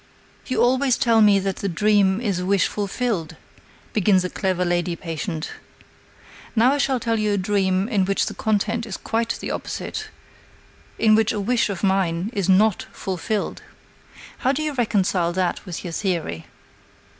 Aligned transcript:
"You 0.47 0.63
always 0.63 0.97
tell 0.97 1.21
me 1.21 1.37
that 1.37 1.57
the 1.57 1.69
dream 1.69 2.19
is 2.19 2.39
a 2.39 2.45
wish 2.47 2.65
fulfilled," 2.65 3.35
begins 3.93 4.23
a 4.25 4.31
clever 4.31 4.65
lady 4.65 4.95
patient. 4.95 5.51
"Now 6.55 6.73
I 6.73 6.79
shall 6.79 6.99
tell 6.99 7.19
you 7.19 7.33
a 7.33 7.37
dream 7.37 7.87
in 7.87 8.05
which 8.05 8.25
the 8.25 8.33
content 8.33 8.87
is 8.87 8.97
quite 8.97 9.37
the 9.39 9.51
opposite, 9.51 10.07
in 10.97 11.13
which 11.13 11.31
a 11.31 11.39
wish 11.39 11.69
of 11.69 11.83
mine 11.83 12.31
is 12.33 12.49
not 12.49 12.87
fulfilled. 12.91 13.61
How 14.39 14.51
do 14.51 14.63
you 14.63 14.73
reconcile 14.73 15.33
that 15.33 15.63
with 15.67 15.83
your 15.83 15.93
theory? 15.93 16.47